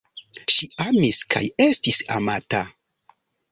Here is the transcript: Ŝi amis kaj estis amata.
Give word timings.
Ŝi 0.53 0.69
amis 0.85 1.19
kaj 1.35 1.43
estis 1.67 2.01
amata. 2.19 2.65